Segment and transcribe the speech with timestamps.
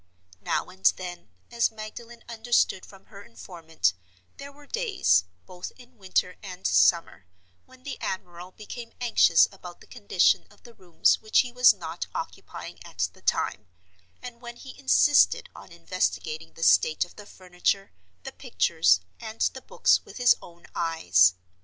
[0.41, 3.93] Now and then (as Magdalen understood from her informant)
[4.37, 7.27] there were days, both in winter and summer,
[7.67, 12.07] when the admiral became anxious about the condition of the rooms which he was not
[12.15, 13.67] occupying at the time,
[14.23, 17.91] and when he insisted on investigating the state of the furniture,
[18.23, 21.35] the pictures, and the books with his own eyes.